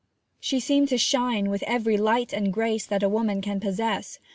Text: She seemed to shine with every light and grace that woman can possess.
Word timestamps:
She 0.39 0.59
seemed 0.59 0.87
to 0.87 0.97
shine 0.97 1.51
with 1.51 1.61
every 1.67 1.95
light 1.95 2.33
and 2.33 2.51
grace 2.51 2.87
that 2.87 3.07
woman 3.11 3.39
can 3.39 3.59
possess. 3.59 4.17